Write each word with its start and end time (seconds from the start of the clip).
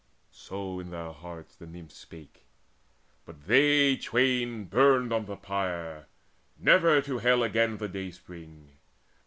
So 0.31 0.79
in 0.79 0.89
their 0.89 1.11
hearts 1.11 1.55
the 1.55 1.67
Nymphs 1.67 1.93
spake: 1.95 2.47
but 3.23 3.45
they 3.45 3.95
twain 3.97 4.63
Burned 4.63 5.13
on 5.13 5.27
the 5.27 5.35
pyre, 5.35 6.07
never 6.57 7.01
to 7.03 7.19
hail 7.19 7.43
again 7.43 7.77
The 7.77 7.87
dayspring. 7.87 8.69